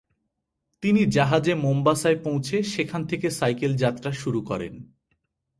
তিনি 0.83 1.01
জাহাজে 1.05 1.53
মোম্বাসায় 1.55 2.17
পৌঁছে 2.23 2.63
সেখান 2.63 3.01
থেকে 3.05 3.27
সাইকেল 3.29 3.71
যাত্রা 3.75 4.11
শুরু 4.11 4.41
করেন। 4.41 4.73